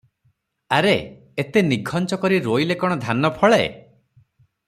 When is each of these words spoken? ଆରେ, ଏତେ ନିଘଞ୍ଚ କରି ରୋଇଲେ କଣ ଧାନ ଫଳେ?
ଆରେ, 0.77 0.93
ଏତେ 1.43 1.63
ନିଘଞ୍ଚ 1.67 2.19
କରି 2.25 2.41
ରୋଇଲେ 2.47 2.79
କଣ 2.85 2.99
ଧାନ 3.05 3.33
ଫଳେ? 3.39 3.63